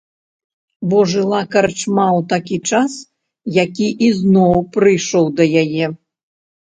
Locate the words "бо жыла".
0.93-1.41